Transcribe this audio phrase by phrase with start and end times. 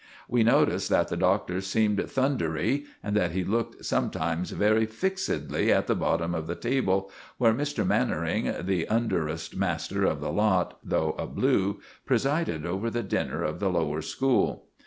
[0.27, 5.85] We noticed that the Doctor seemed thundery, and that he looked sometimes very fixedly at
[5.85, 7.85] the bottom of the table, where Mr.
[7.85, 13.59] Mannering, the underest master of the lot, though a 'blue,' presided over the dinner of
[13.59, 14.65] the lower school.